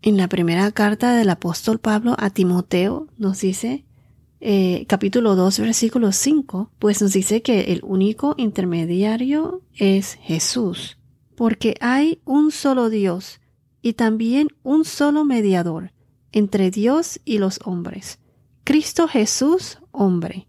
En 0.02 0.18
la 0.18 0.28
primera 0.28 0.72
carta 0.72 1.16
del 1.16 1.30
apóstol 1.30 1.80
Pablo 1.80 2.16
a 2.18 2.30
Timoteo 2.30 3.08
nos 3.18 3.42
dice 3.42 3.86
eh, 4.40 4.86
capítulo 4.88 5.36
2, 5.36 5.60
versículo 5.60 6.12
5, 6.12 6.72
pues 6.78 7.02
nos 7.02 7.14
dice 7.14 7.42
que 7.42 7.74
el 7.74 7.82
único 7.84 8.36
intermediario 8.38 9.64
es 9.74 10.14
Jesús, 10.22 10.98
porque 11.36 11.76
hay 11.82 12.22
un 12.24 12.52
solo 12.52 12.90
Dios 12.90 13.42
y 13.82 13.94
también 13.94 14.50
un 14.64 14.86
solo 14.86 15.26
mediador 15.26 15.92
entre 16.32 16.72
Dios 16.72 17.20
y 17.26 17.38
los 17.38 17.60
hombres, 17.64 18.20
Cristo 18.64 19.08
Jesús, 19.08 19.80
hombre, 19.92 20.48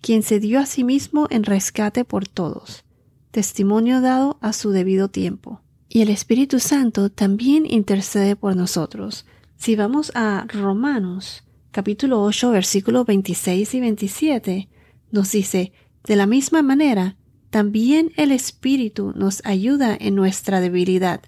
quien 0.00 0.22
se 0.22 0.40
dio 0.40 0.60
a 0.60 0.66
sí 0.66 0.84
mismo 0.84 1.26
en 1.30 1.44
rescate 1.44 2.04
por 2.04 2.26
todos, 2.26 2.84
testimonio 3.30 4.00
dado 4.00 4.38
a 4.40 4.52
su 4.52 4.70
debido 4.70 5.08
tiempo. 5.08 5.60
Y 5.88 6.02
el 6.02 6.08
Espíritu 6.08 6.60
Santo 6.60 7.10
también 7.10 7.64
intercede 7.66 8.36
por 8.36 8.56
nosotros. 8.56 9.26
Si 9.56 9.74
vamos 9.76 10.12
a 10.14 10.46
Romanos, 10.48 11.44
capítulo 11.70 12.22
8, 12.22 12.50
versículos 12.50 13.06
26 13.06 13.74
y 13.74 13.80
27, 13.80 14.68
nos 15.10 15.32
dice, 15.32 15.72
de 16.04 16.16
la 16.16 16.26
misma 16.26 16.62
manera, 16.62 17.16
también 17.50 18.12
el 18.16 18.32
Espíritu 18.32 19.12
nos 19.14 19.44
ayuda 19.44 19.96
en 19.98 20.14
nuestra 20.14 20.60
debilidad. 20.60 21.22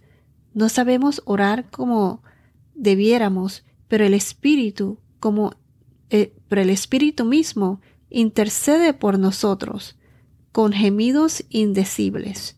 No 0.52 0.68
sabemos 0.68 1.22
orar 1.24 1.70
como 1.70 2.22
debiéramos, 2.74 3.64
pero 3.90 4.06
el 4.06 4.14
Espíritu, 4.14 4.98
como 5.18 5.52
eh, 6.10 6.32
pero 6.48 6.62
el 6.62 6.70
Espíritu 6.70 7.24
mismo 7.24 7.80
intercede 8.08 8.94
por 8.94 9.18
nosotros 9.18 9.96
con 10.52 10.72
gemidos 10.72 11.44
indecibles. 11.50 12.56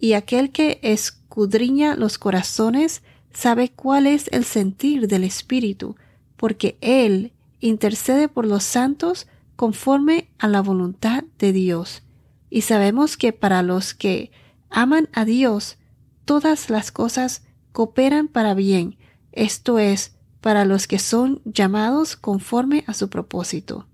Y 0.00 0.14
aquel 0.14 0.50
que 0.50 0.80
escudriña 0.82 1.94
los 1.94 2.18
corazones 2.18 3.02
sabe 3.32 3.70
cuál 3.70 4.08
es 4.08 4.28
el 4.32 4.44
sentir 4.44 5.06
del 5.06 5.22
Espíritu, 5.22 5.94
porque 6.36 6.78
Él 6.80 7.32
intercede 7.60 8.26
por 8.26 8.44
los 8.44 8.64
santos 8.64 9.28
conforme 9.54 10.30
a 10.36 10.48
la 10.48 10.62
voluntad 10.62 11.22
de 11.38 11.52
Dios. 11.52 12.02
Y 12.50 12.62
sabemos 12.62 13.16
que 13.16 13.32
para 13.32 13.62
los 13.62 13.94
que 13.94 14.32
aman 14.68 15.08
a 15.12 15.24
Dios, 15.24 15.78
todas 16.24 16.70
las 16.70 16.90
cosas 16.90 17.44
cooperan 17.70 18.26
para 18.26 18.54
bien, 18.54 18.98
esto 19.30 19.78
es, 19.78 20.15
para 20.40 20.64
los 20.64 20.86
que 20.86 20.98
son 20.98 21.40
llamados 21.44 22.16
conforme 22.16 22.84
a 22.86 22.94
su 22.94 23.08
propósito. 23.08 23.86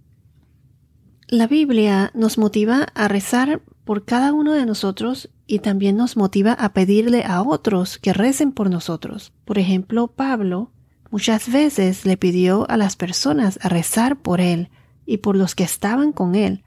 La 1.29 1.47
Biblia 1.47 2.11
nos 2.15 2.37
motiva 2.37 2.89
a 2.95 3.09
rezar 3.09 3.63
por 3.85 4.05
cada 4.05 4.33
uno 4.33 4.53
de 4.53 4.67
nosotros 4.67 5.31
y 5.47 5.61
también 5.61 5.97
nos 5.97 6.17
motiva 6.17 6.53
a 6.53 6.73
pedirle 6.73 7.25
a 7.25 7.43
otros 7.43 7.99
que 7.99 8.13
recen 8.13 8.53
por 8.53 8.71
nosotros. 8.71 9.33
Por 9.45 9.59
ejemplo, 9.59 10.09
Pablo 10.09 10.71
muchas 11.11 11.51
veces 11.51 12.05
le 12.05 12.17
pidió 12.17 12.69
a 12.71 12.77
las 12.77 12.97
personas 12.97 13.59
a 13.63 13.69
rezar 13.69 14.21
por 14.21 14.41
él 14.41 14.69
y 15.07 15.19
por 15.19 15.37
los 15.37 15.55
que 15.55 15.65
estaban 15.65 16.13
con 16.13 16.35
él. 16.35 16.65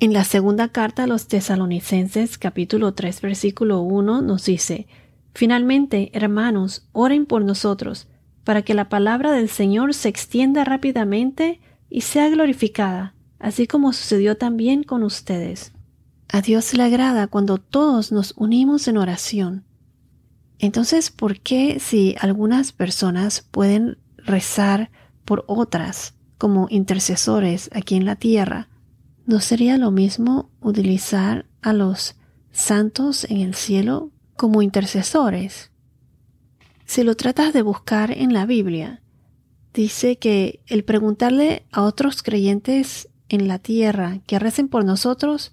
En 0.00 0.12
la 0.12 0.22
segunda 0.22 0.68
carta 0.68 1.04
a 1.04 1.06
los 1.08 1.26
tesalonicenses 1.26 2.38
capítulo 2.38 2.94
3 2.94 3.20
versículo 3.20 3.80
1 3.80 4.22
nos 4.22 4.44
dice, 4.44 4.86
Finalmente, 5.34 6.10
hermanos, 6.12 6.88
oren 6.92 7.26
por 7.26 7.44
nosotros, 7.44 8.08
para 8.48 8.62
que 8.62 8.72
la 8.72 8.88
palabra 8.88 9.32
del 9.32 9.50
Señor 9.50 9.92
se 9.92 10.08
extienda 10.08 10.64
rápidamente 10.64 11.60
y 11.90 12.00
sea 12.00 12.30
glorificada, 12.30 13.14
así 13.38 13.66
como 13.66 13.92
sucedió 13.92 14.38
también 14.38 14.84
con 14.84 15.02
ustedes. 15.02 15.72
A 16.30 16.40
Dios 16.40 16.72
le 16.72 16.82
agrada 16.82 17.26
cuando 17.26 17.58
todos 17.58 18.10
nos 18.10 18.32
unimos 18.38 18.88
en 18.88 18.96
oración. 18.96 19.66
Entonces, 20.58 21.10
¿por 21.10 21.40
qué 21.40 21.78
si 21.78 22.16
algunas 22.20 22.72
personas 22.72 23.42
pueden 23.50 23.98
rezar 24.16 24.90
por 25.26 25.44
otras 25.46 26.14
como 26.38 26.68
intercesores 26.70 27.68
aquí 27.74 27.96
en 27.96 28.06
la 28.06 28.16
tierra, 28.16 28.70
no 29.26 29.40
sería 29.40 29.76
lo 29.76 29.90
mismo 29.90 30.48
utilizar 30.62 31.44
a 31.60 31.74
los 31.74 32.16
santos 32.50 33.24
en 33.24 33.42
el 33.42 33.54
cielo 33.54 34.10
como 34.36 34.62
intercesores? 34.62 35.70
Si 36.88 37.02
lo 37.02 37.16
tratas 37.16 37.52
de 37.52 37.60
buscar 37.60 38.10
en 38.12 38.32
la 38.32 38.46
Biblia, 38.46 39.02
dice 39.74 40.16
que 40.16 40.60
el 40.66 40.84
preguntarle 40.84 41.66
a 41.70 41.82
otros 41.82 42.22
creyentes 42.22 43.10
en 43.28 43.46
la 43.46 43.58
tierra 43.58 44.20
que 44.26 44.38
recen 44.38 44.68
por 44.68 44.86
nosotros, 44.86 45.52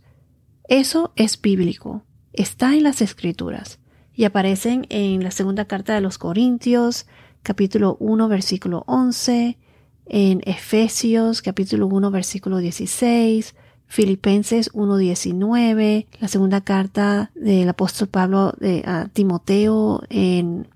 eso 0.69 1.11
es 1.17 1.41
bíblico, 1.41 2.03
está 2.31 2.73
en 2.73 2.83
las 2.83 3.01
escrituras 3.01 3.79
y 4.13 4.23
aparecen 4.23 4.87
en 4.87 5.25
la 5.25 5.31
segunda 5.31 5.65
carta 5.65 5.93
de 5.93 5.99
los 5.99 6.17
Corintios, 6.17 7.05
capítulo 7.43 7.97
1, 7.99 8.29
versículo 8.29 8.85
11, 8.87 9.57
en 10.05 10.41
Efesios, 10.45 11.41
capítulo 11.41 11.87
1, 11.87 12.11
versículo 12.11 12.59
16, 12.59 13.55
Filipenses 13.87 14.71
1.19, 14.71 16.07
la 16.21 16.27
segunda 16.29 16.61
carta 16.61 17.29
del 17.35 17.67
apóstol 17.67 18.07
Pablo 18.07 18.53
de, 18.57 18.83
a 18.85 19.09
Timoteo 19.11 20.01
en 20.09 20.69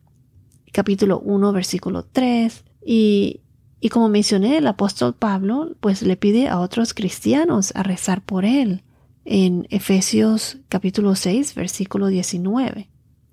capítulo 0.71 1.19
1, 1.19 1.53
versículo 1.53 2.03
3. 2.03 2.63
Y, 2.86 3.41
y 3.79 3.89
como 3.89 4.10
mencioné, 4.10 4.58
el 4.58 4.67
apóstol 4.67 5.13
Pablo 5.13 5.75
pues 5.79 6.01
le 6.01 6.17
pide 6.17 6.47
a 6.47 6.60
otros 6.60 6.93
cristianos 6.93 7.71
a 7.75 7.84
rezar 7.84 8.21
por 8.21 8.45
él 8.45 8.84
en 9.25 9.67
Efesios 9.69 10.58
capítulo 10.69 11.15
6, 11.15 11.55
versículo 11.55 12.08
19. 12.08 12.89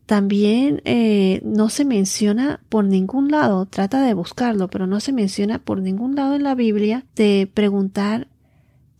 También 0.07 0.83
eh, 0.85 1.41
no 1.45 1.69
se 1.69 1.85
menciona 1.85 2.61
por 2.69 2.85
ningún 2.85 3.31
lado, 3.31 3.67
trata 3.67 4.03
de 4.03 4.15
buscarlo, 4.15 4.69
pero 4.69 4.87
no 4.87 5.01
se 5.01 5.13
menciona 5.13 5.59
por 5.59 5.81
ningún 5.81 6.15
lado 6.15 6.35
en 6.35 6.45
la 6.45 6.55
Biblia 6.55 7.05
de 7.17 7.51
preguntar 7.53 8.29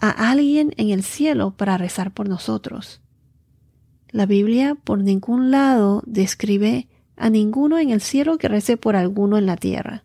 a 0.01 0.31
alguien 0.31 0.75
en 0.79 0.91
el 0.91 1.05
cielo 1.05 1.53
para 1.57 1.79
rezar 1.79 2.13
por 2.13 2.29
nosotros. 2.29 3.01
La 4.11 4.27
Biblia 4.27 4.75
por 4.75 4.99
ningún 4.99 5.51
lado 5.51 6.03
describe 6.07 6.89
a 7.17 7.31
ninguno 7.31 7.79
en 7.79 7.91
el 7.91 8.01
cielo 8.01 8.39
que 8.39 8.49
rece 8.49 8.77
por 8.77 8.97
alguno 8.97 9.39
en 9.39 9.47
la 9.47 9.57
tierra. 9.57 10.05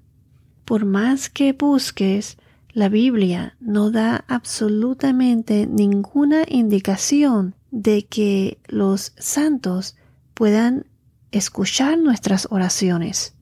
Por 0.66 0.86
más 0.86 1.30
que 1.30 1.54
busques, 1.54 2.38
la 2.74 2.88
Biblia 2.88 3.58
no 3.60 3.92
da 3.92 4.24
absolutamente 4.28 5.68
ninguna 5.68 6.44
indicación 6.48 7.56
de 7.70 8.06
que 8.06 8.60
los 8.68 9.14
santos 9.18 9.98
puedan 10.34 10.86
escuchar 11.32 11.98
nuestras 11.98 12.48
oraciones. 12.50 13.34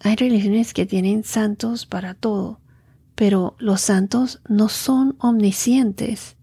Hay 0.00 0.16
religiones 0.16 0.74
que 0.74 0.84
tienen 0.84 1.22
santos 1.22 1.86
para 1.86 2.14
todo, 2.14 2.60
pero 3.14 3.54
los 3.58 3.80
santos 3.80 4.40
no 4.48 4.68
son 4.68 5.14
omniscientes. 5.18 6.36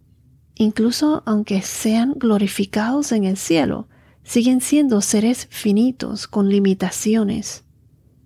Incluso 0.56 1.24
aunque 1.26 1.62
sean 1.62 2.14
glorificados 2.14 3.12
en 3.12 3.26
el 3.26 3.38
cielo, 3.38 3.89
siguen 4.30 4.62
siendo 4.62 5.02
seres 5.02 5.48
finitos 5.50 6.28
con 6.28 6.50
limitaciones. 6.50 7.64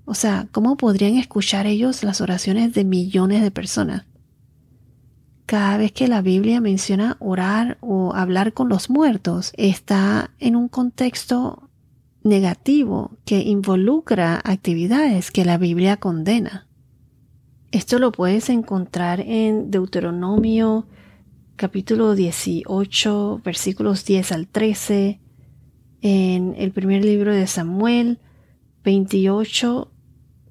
O 0.04 0.16
sea, 0.16 0.50
¿cómo 0.52 0.76
podrían 0.76 1.16
escuchar 1.16 1.66
ellos 1.66 2.04
las 2.04 2.20
oraciones 2.20 2.74
de 2.74 2.84
millones 2.84 3.42
de 3.42 3.52
personas? 3.52 4.04
Cada 5.46 5.78
vez 5.78 5.94
que 5.94 6.10
la 6.10 6.22
Biblia 6.22 6.60
menciona 6.60 7.16
orar 7.22 7.78
o 7.80 8.14
hablar 8.14 8.52
con 8.52 8.68
los 8.68 8.90
muertos, 8.90 9.54
está 9.56 10.32
en 10.40 10.58
un 10.58 10.68
contexto 10.68 11.70
negativo 12.22 13.18
que 13.24 13.40
involucra 13.40 14.42
actividades 14.44 15.32
que 15.32 15.46
la 15.46 15.58
Biblia 15.58 15.96
condena. 15.96 16.68
Esto 17.72 17.98
lo 17.98 18.12
puedes 18.12 18.50
encontrar 18.50 19.22
en 19.22 19.72
Deuteronomio 19.72 20.86
capítulo 21.56 22.14
18 22.14 23.42
versículos 23.42 24.04
10 24.04 24.32
al 24.34 24.48
13, 24.50 25.22
en 26.04 26.54
el 26.58 26.74
primer 26.74 27.04
libro 27.06 27.34
de 27.34 27.48
Samuel 27.48 28.20
28 28.84 29.90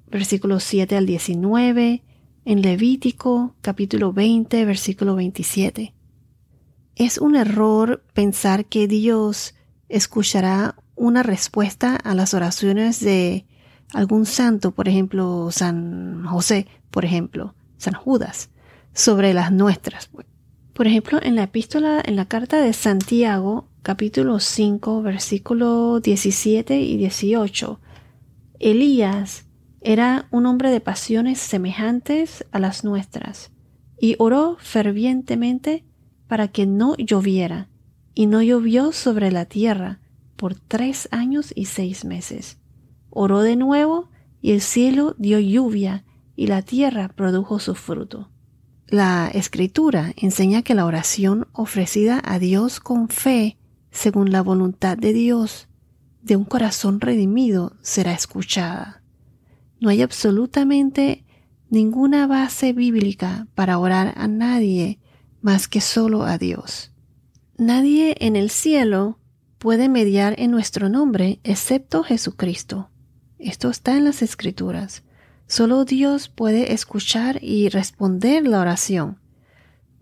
versículos 0.07 0.63
7 0.63 0.97
al 0.97 1.05
19, 1.05 2.03
en 2.45 2.61
Levítico 2.63 3.55
capítulo 3.61 4.13
20 4.13 4.65
versículo 4.65 5.15
27. 5.15 5.93
Es 6.95 7.19
un 7.19 7.35
error 7.35 8.03
pensar 8.13 8.65
que 8.65 8.87
Dios 8.87 9.53
escuchará 9.89 10.75
una 10.95 11.21
respuesta 11.21 11.95
a 11.97 12.15
las 12.15 12.33
oraciones 12.33 12.99
de 12.99 13.45
algún 13.93 14.25
santo, 14.25 14.71
por 14.71 14.87
ejemplo, 14.87 15.51
San 15.51 16.25
José, 16.25 16.65
por 16.89 17.05
ejemplo, 17.05 17.53
San 17.77 17.93
Judas, 17.93 18.49
sobre 18.93 19.35
las 19.35 19.51
nuestras. 19.51 20.09
Por 20.73 20.87
ejemplo, 20.87 21.19
en 21.21 21.35
la 21.35 21.43
epístola, 21.43 22.01
en 22.03 22.15
la 22.15 22.25
carta 22.25 22.59
de 22.59 22.73
Santiago, 22.73 23.67
capítulo 23.83 24.39
5, 24.39 25.01
versículo 25.01 25.99
17 25.99 26.79
y 26.79 26.95
18, 26.95 27.81
Elías 28.59 29.45
era 29.81 30.29
un 30.31 30.45
hombre 30.45 30.71
de 30.71 30.79
pasiones 30.79 31.37
semejantes 31.39 32.45
a 32.53 32.59
las 32.59 32.85
nuestras, 32.85 33.51
y 33.99 34.15
oró 34.19 34.55
fervientemente 34.57 35.83
para 36.27 36.47
que 36.47 36.65
no 36.65 36.95
lloviera, 36.95 37.67
y 38.13 38.27
no 38.27 38.41
llovió 38.41 38.93
sobre 38.93 39.31
la 39.31 39.45
tierra 39.45 39.99
por 40.37 40.55
tres 40.55 41.09
años 41.11 41.51
y 41.53 41.65
seis 41.65 42.05
meses. 42.05 42.59
Oró 43.09 43.41
de 43.41 43.57
nuevo, 43.57 44.09
y 44.41 44.53
el 44.53 44.61
cielo 44.61 45.13
dio 45.17 45.39
lluvia, 45.39 46.05
y 46.37 46.47
la 46.47 46.61
tierra 46.61 47.09
produjo 47.09 47.59
su 47.59 47.75
fruto. 47.75 48.29
La 48.87 49.27
escritura 49.27 50.13
enseña 50.15 50.61
que 50.61 50.73
la 50.73 50.85
oración 50.85 51.47
ofrecida 51.51 52.21
a 52.23 52.39
Dios 52.39 52.79
con 52.79 53.09
fe, 53.09 53.57
según 53.93 54.31
la 54.31 54.41
voluntad 54.41 54.97
de 54.97 55.13
Dios, 55.13 55.69
de 56.21 56.35
un 56.35 56.43
corazón 56.43 56.99
redimido, 56.99 57.77
será 57.81 58.11
escuchada. 58.11 59.03
No 59.79 59.89
hay 59.89 60.01
absolutamente 60.01 61.23
ninguna 61.69 62.27
base 62.27 62.73
bíblica 62.73 63.47
para 63.55 63.77
orar 63.77 64.13
a 64.17 64.27
nadie 64.27 64.99
más 65.41 65.67
que 65.67 65.79
solo 65.79 66.23
a 66.23 66.37
Dios. 66.37 66.91
Nadie 67.57 68.15
en 68.19 68.35
el 68.35 68.49
cielo 68.49 69.19
puede 69.59 69.89
mediar 69.89 70.35
en 70.39 70.51
nuestro 70.51 70.89
nombre 70.89 71.39
excepto 71.43 72.03
Jesucristo. 72.03 72.89
Esto 73.37 73.69
está 73.69 73.95
en 73.95 74.05
las 74.05 74.21
Escrituras. 74.21 75.03
Solo 75.47 75.85
Dios 75.85 76.29
puede 76.29 76.73
escuchar 76.73 77.37
y 77.43 77.69
responder 77.69 78.47
la 78.47 78.59
oración. 78.59 79.19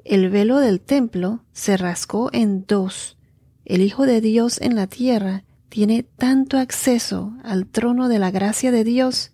El 0.05 0.29
velo 0.29 0.59
del 0.59 0.79
templo 0.79 1.43
se 1.51 1.75
rascó 1.75 2.29
en 2.31 2.65
dos. 2.65 3.17
El 3.65 3.81
Hijo 3.81 4.05
de 4.05 4.21
Dios 4.21 4.59
en 4.61 4.75
la 4.75 4.87
tierra 4.87 5.43
tiene 5.69 6.03
tanto 6.03 6.57
acceso 6.57 7.33
al 7.43 7.65
trono 7.65 8.09
de 8.09 8.19
la 8.19 8.31
gracia 8.31 8.71
de 8.71 8.83
Dios 8.83 9.31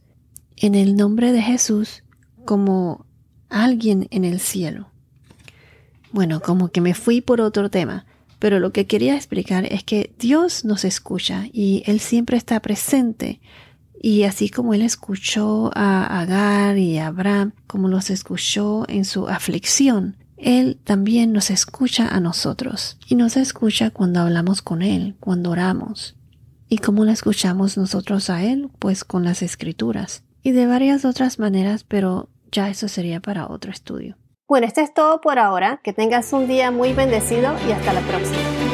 en 0.55 0.75
el 0.75 0.95
nombre 0.95 1.31
de 1.31 1.41
Jesús 1.41 2.03
como 2.45 3.05
alguien 3.49 4.07
en 4.11 4.25
el 4.25 4.39
cielo. 4.39 4.89
Bueno, 6.11 6.41
como 6.41 6.69
que 6.69 6.81
me 6.81 6.93
fui 6.93 7.21
por 7.21 7.41
otro 7.41 7.69
tema, 7.69 8.05
pero 8.39 8.59
lo 8.59 8.71
que 8.71 8.85
quería 8.85 9.15
explicar 9.15 9.65
es 9.65 9.83
que 9.83 10.13
Dios 10.19 10.63
nos 10.65 10.85
escucha 10.85 11.45
y 11.51 11.83
Él 11.85 11.99
siempre 11.99 12.37
está 12.37 12.59
presente 12.59 13.39
y 14.01 14.23
así 14.23 14.49
como 14.49 14.73
él 14.73 14.83
escuchó 14.83 15.71
a 15.73 16.19
Agar 16.21 16.77
y 16.77 16.97
a 16.97 17.07
Abraham, 17.07 17.53
como 17.65 17.87
los 17.87 18.09
escuchó 18.09 18.85
en 18.87 19.05
su 19.05 19.27
aflicción, 19.27 20.17
él 20.37 20.79
también 20.83 21.33
nos 21.33 21.49
escucha 21.49 22.07
a 22.07 22.19
nosotros. 22.19 22.97
Y 23.07 23.15
nos 23.15 23.37
escucha 23.37 23.89
cuando 23.89 24.21
hablamos 24.21 24.61
con 24.61 24.81
él, 24.81 25.15
cuando 25.19 25.51
oramos. 25.51 26.15
¿Y 26.69 26.77
cómo 26.77 27.05
la 27.05 27.13
escuchamos 27.13 27.77
nosotros 27.77 28.29
a 28.29 28.43
él? 28.43 28.69
Pues 28.79 29.03
con 29.03 29.23
las 29.23 29.41
escrituras. 29.41 30.23
Y 30.43 30.51
de 30.51 30.67
varias 30.67 31.05
otras 31.05 31.39
maneras, 31.39 31.83
pero 31.83 32.29
ya 32.51 32.69
eso 32.69 32.87
sería 32.87 33.19
para 33.19 33.47
otro 33.47 33.71
estudio. 33.71 34.17
Bueno, 34.47 34.67
esto 34.67 34.81
es 34.81 34.93
todo 34.93 35.19
por 35.21 35.39
ahora. 35.39 35.81
Que 35.83 35.93
tengas 35.93 36.31
un 36.33 36.47
día 36.47 36.71
muy 36.71 36.93
bendecido 36.93 37.53
y 37.67 37.71
hasta 37.71 37.93
la 37.93 38.01
próxima. 38.01 38.66